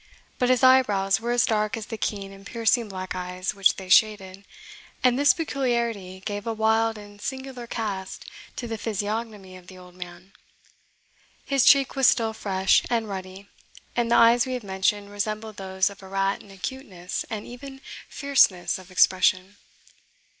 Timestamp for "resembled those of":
15.11-16.01